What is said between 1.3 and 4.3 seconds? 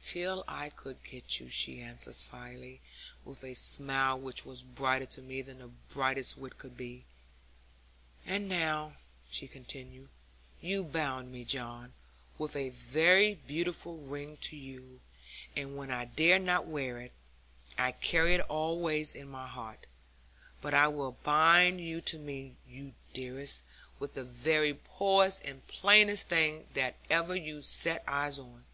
you,' she answered slyly, with a smile